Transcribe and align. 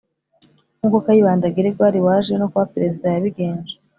nk 0.77 0.83
uko 0.87 0.97
Kayibanda 1.05 1.53
Gregoire 1.55 1.99
waje 2.07 2.33
no 2.37 2.47
kuba 2.51 2.71
perezida 2.73 3.05
yabigenje 3.15 3.73